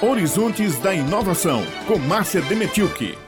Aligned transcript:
Horizontes 0.00 0.78
da 0.78 0.94
Inovação, 0.94 1.60
com 1.88 1.98
Márcia 1.98 2.40
Demetilke. 2.40 3.18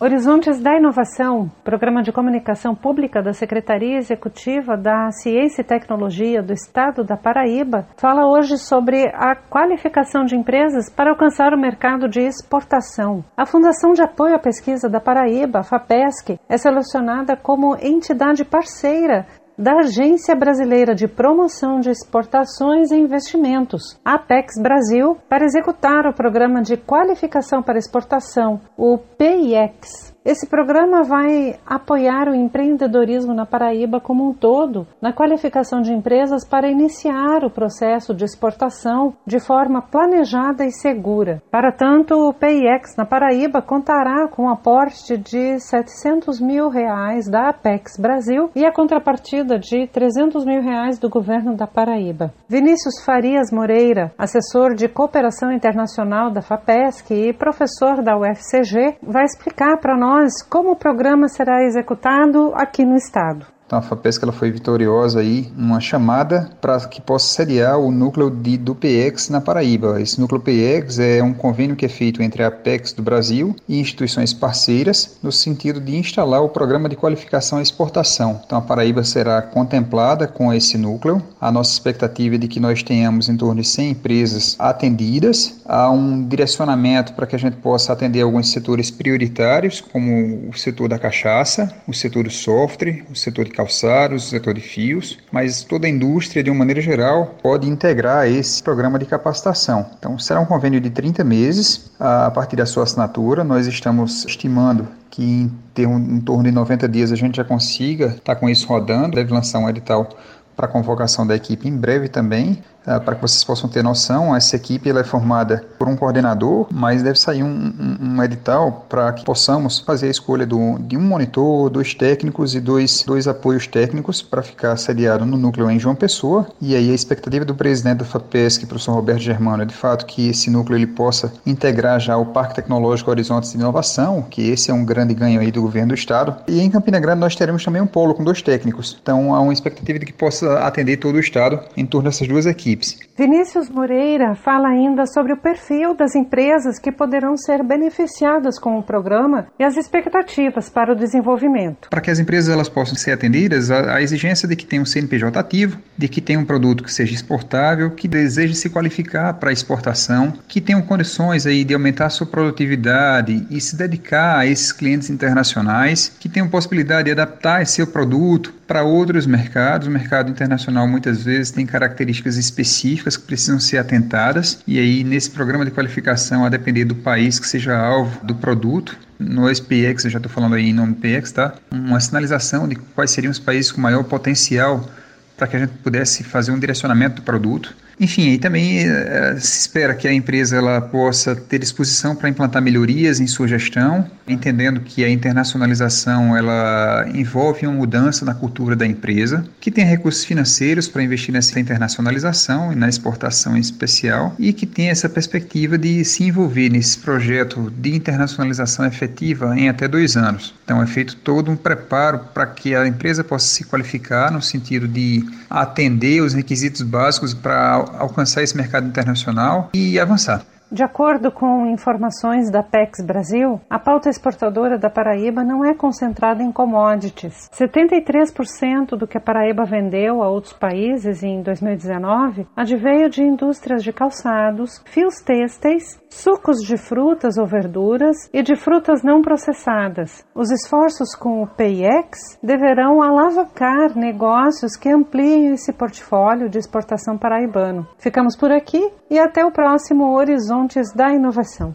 Horizontes 0.00 0.60
da 0.60 0.76
Inovação, 0.76 1.50
programa 1.64 2.02
de 2.02 2.12
comunicação 2.12 2.72
pública 2.72 3.20
da 3.20 3.32
Secretaria 3.32 3.98
Executiva 3.98 4.76
da 4.76 5.10
Ciência 5.10 5.62
e 5.62 5.64
Tecnologia 5.64 6.40
do 6.40 6.52
Estado 6.52 7.02
da 7.02 7.16
Paraíba, 7.16 7.84
fala 7.96 8.24
hoje 8.24 8.58
sobre 8.58 9.08
a 9.12 9.34
qualificação 9.34 10.24
de 10.24 10.36
empresas 10.36 10.88
para 10.88 11.10
alcançar 11.10 11.52
o 11.52 11.60
mercado 11.60 12.08
de 12.08 12.20
exportação. 12.20 13.24
A 13.36 13.44
Fundação 13.44 13.92
de 13.92 14.02
Apoio 14.02 14.36
à 14.36 14.38
Pesquisa 14.38 14.88
da 14.88 15.00
Paraíba, 15.00 15.64
FAPESC, 15.64 16.38
é 16.48 16.56
selecionada 16.56 17.36
como 17.36 17.76
entidade 17.82 18.44
parceira 18.44 19.26
da 19.58 19.80
Agência 19.80 20.36
Brasileira 20.36 20.94
de 20.94 21.08
Promoção 21.08 21.80
de 21.80 21.90
Exportações 21.90 22.92
e 22.92 22.96
Investimentos, 22.96 23.98
Apex 24.04 24.54
Brasil, 24.62 25.18
para 25.28 25.44
executar 25.44 26.06
o 26.06 26.14
Programa 26.14 26.62
de 26.62 26.76
Qualificação 26.76 27.60
para 27.60 27.76
Exportação, 27.76 28.60
o 28.76 28.96
PIEX. 28.96 30.16
Esse 30.28 30.46
programa 30.46 31.04
vai 31.04 31.58
apoiar 31.64 32.28
o 32.28 32.34
empreendedorismo 32.34 33.32
na 33.32 33.46
Paraíba 33.46 33.98
como 33.98 34.28
um 34.28 34.34
todo, 34.34 34.86
na 35.00 35.10
qualificação 35.10 35.80
de 35.80 35.90
empresas 35.90 36.46
para 36.46 36.68
iniciar 36.68 37.46
o 37.46 37.50
processo 37.50 38.14
de 38.14 38.26
exportação 38.26 39.14
de 39.26 39.40
forma 39.40 39.80
planejada 39.80 40.66
e 40.66 40.70
segura. 40.70 41.42
Para 41.50 41.72
tanto, 41.72 42.12
o 42.14 42.34
PIX 42.34 42.94
na 42.98 43.06
Paraíba 43.06 43.62
contará 43.62 44.28
com 44.28 44.42
um 44.42 44.50
aporte 44.50 45.16
de 45.16 45.58
700 45.60 46.38
mil 46.42 46.68
reais 46.68 47.26
da 47.26 47.48
Apex 47.48 47.96
Brasil 47.98 48.50
e 48.54 48.66
a 48.66 48.70
contrapartida 48.70 49.58
de 49.58 49.86
300 49.86 50.44
mil 50.44 50.60
reais 50.60 50.98
do 50.98 51.08
governo 51.08 51.56
da 51.56 51.66
Paraíba. 51.66 52.34
Vinícius 52.46 53.02
Farias 53.02 53.50
Moreira, 53.50 54.12
assessor 54.18 54.74
de 54.74 54.88
cooperação 54.88 55.50
internacional 55.50 56.30
da 56.30 56.42
FAPESC 56.42 57.14
e 57.14 57.32
professor 57.32 58.02
da 58.02 58.14
UFCG, 58.14 58.98
vai 59.02 59.24
explicar 59.24 59.78
para 59.80 59.96
nós 59.96 60.17
nós 60.18 60.42
como 60.42 60.72
o 60.72 60.76
programa 60.76 61.28
será 61.28 61.62
executado 61.62 62.52
aqui 62.54 62.84
no 62.84 62.96
Estado. 62.96 63.46
Então 63.68 63.78
a 63.78 63.82
FAPESC 63.82 64.22
ela 64.22 64.32
foi 64.32 64.50
vitoriosa 64.50 65.20
aí 65.20 65.52
numa 65.54 65.78
chamada 65.78 66.48
para 66.58 66.80
que 66.88 67.02
possa 67.02 67.34
sediar 67.34 67.78
o 67.78 67.90
núcleo 67.90 68.30
de, 68.30 68.56
do 68.56 68.74
PX 68.74 69.28
na 69.28 69.42
Paraíba. 69.42 70.00
Esse 70.00 70.18
núcleo 70.18 70.40
PX 70.40 70.98
é 70.98 71.22
um 71.22 71.34
convênio 71.34 71.76
que 71.76 71.84
é 71.84 71.88
feito 71.88 72.22
entre 72.22 72.42
a 72.42 72.46
Apex 72.46 72.94
do 72.94 73.02
Brasil 73.02 73.54
e 73.68 73.78
instituições 73.78 74.32
parceiras 74.32 75.18
no 75.22 75.30
sentido 75.30 75.82
de 75.82 75.94
instalar 75.94 76.42
o 76.42 76.48
programa 76.48 76.88
de 76.88 76.96
qualificação 76.96 77.58
e 77.58 77.62
exportação. 77.62 78.40
Então 78.46 78.56
a 78.56 78.62
Paraíba 78.62 79.04
será 79.04 79.42
contemplada 79.42 80.26
com 80.26 80.50
esse 80.50 80.78
núcleo. 80.78 81.22
A 81.38 81.52
nossa 81.52 81.70
expectativa 81.70 82.36
é 82.36 82.38
de 82.38 82.48
que 82.48 82.58
nós 82.58 82.82
tenhamos 82.82 83.28
em 83.28 83.36
torno 83.36 83.60
de 83.60 83.68
100 83.68 83.90
empresas 83.90 84.56
atendidas. 84.58 85.60
Há 85.66 85.90
um 85.90 86.26
direcionamento 86.26 87.12
para 87.12 87.26
que 87.26 87.36
a 87.36 87.38
gente 87.38 87.58
possa 87.58 87.92
atender 87.92 88.22
alguns 88.22 88.50
setores 88.50 88.90
prioritários, 88.90 89.82
como 89.82 90.48
o 90.48 90.56
setor 90.56 90.88
da 90.88 90.98
cachaça, 90.98 91.70
o 91.86 91.92
setor 91.92 92.24
do 92.24 92.30
software, 92.30 93.04
o 93.10 93.14
setor 93.14 93.44
de 93.44 93.57
calçados, 93.58 94.28
setor 94.28 94.54
de 94.54 94.60
fios, 94.60 95.18
mas 95.32 95.64
toda 95.64 95.88
a 95.88 95.90
indústria, 95.90 96.44
de 96.44 96.48
uma 96.48 96.60
maneira 96.60 96.80
geral, 96.80 97.34
pode 97.42 97.68
integrar 97.68 98.28
esse 98.28 98.62
programa 98.62 99.00
de 99.00 99.04
capacitação. 99.04 99.84
Então, 99.98 100.16
será 100.16 100.38
um 100.38 100.46
convênio 100.46 100.80
de 100.80 100.88
30 100.90 101.24
meses, 101.24 101.90
a 101.98 102.30
partir 102.30 102.54
da 102.54 102.64
sua 102.64 102.84
assinatura. 102.84 103.42
Nós 103.42 103.66
estamos 103.66 104.24
estimando 104.24 104.86
que 105.10 105.24
em, 105.24 105.52
ter 105.74 105.88
um, 105.88 105.98
em 105.98 106.20
torno 106.20 106.44
de 106.44 106.52
90 106.52 106.88
dias 106.88 107.10
a 107.10 107.16
gente 107.16 107.38
já 107.38 107.44
consiga 107.44 108.06
estar 108.06 108.34
tá 108.34 108.36
com 108.36 108.48
isso 108.48 108.64
rodando, 108.68 109.16
deve 109.16 109.32
lançar 109.32 109.58
um 109.58 109.68
edital 109.68 110.08
para 110.54 110.68
convocação 110.68 111.26
da 111.26 111.34
equipe 111.34 111.68
em 111.68 111.76
breve 111.76 112.08
também. 112.08 112.62
Ah, 112.88 112.98
para 112.98 113.16
que 113.16 113.20
vocês 113.20 113.44
possam 113.44 113.68
ter 113.68 113.84
noção, 113.84 114.34
essa 114.34 114.56
equipe 114.56 114.88
ela 114.88 115.00
é 115.00 115.04
formada 115.04 115.62
por 115.78 115.86
um 115.86 115.94
coordenador, 115.94 116.66
mas 116.72 117.02
deve 117.02 117.20
sair 117.20 117.42
um, 117.42 117.46
um, 117.46 118.14
um 118.14 118.22
edital 118.22 118.86
para 118.88 119.12
que 119.12 119.26
possamos 119.26 119.80
fazer 119.80 120.06
a 120.06 120.10
escolha 120.10 120.46
do, 120.46 120.78
de 120.78 120.96
um 120.96 121.02
monitor, 121.02 121.68
dois 121.68 121.92
técnicos 121.92 122.54
e 122.54 122.60
dois, 122.60 123.04
dois 123.06 123.28
apoios 123.28 123.66
técnicos 123.66 124.22
para 124.22 124.42
ficar 124.42 124.74
sediado 124.78 125.26
no 125.26 125.36
núcleo 125.36 125.70
em 125.70 125.78
João 125.78 125.94
Pessoa. 125.94 126.46
E 126.62 126.74
aí 126.74 126.90
a 126.90 126.94
expectativa 126.94 127.44
do 127.44 127.54
presidente 127.54 127.98
da 127.98 128.06
FAPESC, 128.06 128.64
professor 128.64 128.94
Roberto 128.94 129.20
Germano, 129.20 129.64
é 129.64 129.66
de 129.66 129.74
fato 129.74 130.06
que 130.06 130.30
esse 130.30 130.48
núcleo 130.50 130.78
ele 130.78 130.86
possa 130.86 131.30
integrar 131.44 132.00
já 132.00 132.16
o 132.16 132.24
Parque 132.24 132.54
Tecnológico 132.54 133.10
Horizontes 133.10 133.50
de 133.52 133.58
Inovação, 133.58 134.22
que 134.22 134.48
esse 134.48 134.70
é 134.70 134.74
um 134.74 134.84
grande 134.86 135.12
ganho 135.12 135.40
aí 135.40 135.52
do 135.52 135.60
governo 135.60 135.88
do 135.88 135.94
estado. 135.94 136.36
E 136.48 136.58
em 136.58 136.70
Campina 136.70 136.98
Grande 136.98 137.20
nós 137.20 137.36
teremos 137.36 137.62
também 137.62 137.82
um 137.82 137.86
polo 137.86 138.14
com 138.14 138.24
dois 138.24 138.40
técnicos. 138.40 138.96
Então 139.02 139.34
há 139.34 139.40
uma 139.40 139.52
expectativa 139.52 139.98
de 139.98 140.06
que 140.06 140.12
possa 140.14 140.60
atender 140.60 140.96
todo 140.96 141.16
o 141.16 141.20
estado 141.20 141.60
em 141.76 141.84
torno 141.84 142.08
dessas 142.08 142.26
duas 142.26 142.46
equipes 142.46 142.77
equipes. 142.78 142.98
Vinícius 143.16 143.68
Moreira 143.68 144.36
fala 144.36 144.68
ainda 144.68 145.04
sobre 145.06 145.32
o 145.32 145.36
perfil 145.36 145.94
das 145.94 146.14
empresas 146.14 146.78
que 146.78 146.92
poderão 146.92 147.36
ser 147.36 147.64
beneficiadas 147.64 148.58
com 148.58 148.78
o 148.78 148.82
programa 148.82 149.48
e 149.58 149.64
as 149.64 149.76
expectativas 149.76 150.70
para 150.70 150.92
o 150.92 150.96
desenvolvimento. 150.96 151.88
Para 151.90 152.00
que 152.00 152.10
as 152.10 152.20
empresas 152.20 152.54
elas 152.54 152.68
possam 152.68 152.94
ser 152.94 153.10
atendidas, 153.10 153.70
a, 153.70 153.96
a 153.96 154.02
exigência 154.02 154.46
de 154.46 154.54
que 154.54 154.64
tenha 154.64 154.80
um 154.80 154.86
CNPJ 154.86 155.36
ativo, 155.38 155.78
de 155.96 156.08
que 156.08 156.20
tenha 156.20 156.38
um 156.38 156.44
produto 156.44 156.84
que 156.84 156.92
seja 156.92 157.12
exportável, 157.12 157.90
que 157.90 158.06
deseje 158.06 158.54
se 158.54 158.70
qualificar 158.70 159.34
para 159.34 159.52
exportação, 159.52 160.32
que 160.46 160.60
tenham 160.60 160.80
condições 160.80 161.44
aí 161.44 161.64
de 161.64 161.74
aumentar 161.74 162.06
a 162.06 162.10
sua 162.10 162.26
produtividade 162.26 163.46
e 163.50 163.60
se 163.60 163.76
dedicar 163.76 164.38
a 164.38 164.46
esses 164.46 164.70
clientes 164.70 165.10
internacionais, 165.10 166.12
que 166.20 166.28
tenham 166.28 166.48
possibilidade 166.48 167.06
de 167.06 167.10
adaptar 167.10 167.66
seu 167.66 167.86
produto 167.86 168.57
para 168.68 168.82
outros 168.84 169.26
mercados. 169.26 169.88
O 169.88 169.90
mercado 169.90 170.30
internacional 170.30 170.86
muitas 170.86 171.24
vezes 171.24 171.50
tem 171.50 171.66
características 171.66 172.36
específicas 172.36 173.16
que 173.16 173.24
precisam 173.24 173.58
ser 173.58 173.78
atentadas, 173.78 174.62
e 174.66 174.78
aí 174.78 175.02
nesse 175.02 175.30
programa 175.30 175.64
de 175.64 175.70
qualificação, 175.70 176.44
a 176.44 176.50
depender 176.50 176.84
do 176.84 176.94
país 176.94 177.40
que 177.40 177.48
seja 177.48 177.76
alvo 177.76 178.24
do 178.24 178.34
produto, 178.34 178.96
no 179.18 179.50
SPX, 179.50 180.04
eu 180.04 180.10
já 180.10 180.18
estou 180.18 180.30
falando 180.30 180.54
aí 180.54 180.68
em 180.68 180.72
nome 180.72 180.94
PX, 180.94 181.32
tá? 181.32 181.54
Uma 181.72 181.98
sinalização 181.98 182.68
de 182.68 182.76
quais 182.76 183.10
seriam 183.10 183.32
os 183.32 183.38
países 183.40 183.72
com 183.72 183.80
maior 183.80 184.04
potencial 184.04 184.88
para 185.36 185.46
que 185.48 185.56
a 185.56 185.60
gente 185.60 185.72
pudesse 185.82 186.22
fazer 186.22 186.52
um 186.52 186.58
direcionamento 186.58 187.16
do 187.16 187.22
produto. 187.22 187.74
Enfim, 188.00 188.30
aí 188.30 188.38
também 188.38 188.86
eh, 188.86 189.36
se 189.38 189.60
espera 189.60 189.94
que 189.94 190.06
a 190.06 190.12
empresa 190.12 190.56
ela 190.56 190.80
possa 190.80 191.34
ter 191.34 191.58
disposição 191.58 192.14
para 192.14 192.28
implantar 192.28 192.62
melhorias 192.62 193.18
em 193.18 193.26
sua 193.26 193.48
gestão, 193.48 194.08
entendendo 194.26 194.80
que 194.80 195.04
a 195.04 195.10
internacionalização 195.10 196.36
ela 196.36 197.08
envolve 197.12 197.66
uma 197.66 197.74
mudança 197.74 198.24
na 198.24 198.34
cultura 198.34 198.76
da 198.76 198.86
empresa, 198.86 199.44
que 199.60 199.70
tenha 199.70 199.86
recursos 199.86 200.24
financeiros 200.24 200.86
para 200.86 201.02
investir 201.02 201.32
nessa 201.32 201.58
internacionalização 201.58 202.72
e 202.72 202.76
na 202.76 202.88
exportação 202.88 203.56
em 203.56 203.60
especial, 203.60 204.34
e 204.38 204.52
que 204.52 204.66
tenha 204.66 204.92
essa 204.92 205.08
perspectiva 205.08 205.76
de 205.76 206.04
se 206.04 206.22
envolver 206.22 206.68
nesse 206.68 206.98
projeto 206.98 207.72
de 207.76 207.96
internacionalização 207.96 208.86
efetiva 208.86 209.58
em 209.58 209.68
até 209.68 209.88
dois 209.88 210.16
anos. 210.16 210.54
Então 210.64 210.80
é 210.80 210.86
feito 210.86 211.16
todo 211.16 211.50
um 211.50 211.56
preparo 211.56 212.20
para 212.32 212.46
que 212.46 212.74
a 212.74 212.86
empresa 212.86 213.24
possa 213.24 213.46
se 213.46 213.64
qualificar 213.64 214.30
no 214.30 214.40
sentido 214.40 214.86
de 214.86 215.24
atender 215.50 216.22
os 216.22 216.34
requisitos 216.34 216.82
básicos 216.82 217.34
para 217.34 217.87
alcançar 217.96 218.42
esse 218.42 218.56
mercado 218.56 218.86
internacional 218.86 219.70
e 219.74 219.98
avançar. 219.98 220.42
De 220.70 220.82
acordo 220.82 221.32
com 221.32 221.66
informações 221.66 222.50
da 222.50 222.62
PEX 222.62 223.02
Brasil, 223.02 223.58
a 223.70 223.78
pauta 223.78 224.10
exportadora 224.10 224.78
da 224.78 224.90
Paraíba 224.90 225.42
não 225.42 225.64
é 225.64 225.74
concentrada 225.74 226.42
em 226.42 226.52
commodities. 226.52 227.48
73% 227.52 228.96
do 228.96 229.06
que 229.06 229.16
a 229.16 229.20
Paraíba 229.20 229.64
vendeu 229.64 230.22
a 230.22 230.28
outros 230.28 230.52
países 230.52 231.22
em 231.22 231.40
2019 231.42 232.46
adveio 232.54 233.08
de 233.08 233.22
indústrias 233.22 233.82
de 233.82 233.94
calçados, 233.94 234.82
fios 234.84 235.22
têxteis, 235.22 235.98
sucos 236.10 236.58
de 236.58 236.76
frutas 236.76 237.38
ou 237.38 237.46
verduras 237.46 238.28
e 238.32 238.42
de 238.42 238.54
frutas 238.54 239.02
não 239.02 239.22
processadas. 239.22 240.26
Os 240.34 240.50
esforços 240.50 241.14
com 241.14 241.42
o 241.42 241.46
PIEX 241.46 242.38
deverão 242.42 243.02
alavancar 243.02 243.96
negócios 243.96 244.76
que 244.76 244.90
ampliem 244.90 245.52
esse 245.52 245.72
portfólio 245.72 246.50
de 246.50 246.58
exportação 246.58 247.16
paraibano. 247.16 247.86
Ficamos 247.98 248.36
por 248.36 248.52
aqui 248.52 248.92
e 249.10 249.18
até 249.18 249.44
o 249.44 249.52
próximo 249.52 250.14
Horizontes 250.14 250.92
da 250.92 251.12
Inovação. 251.12 251.74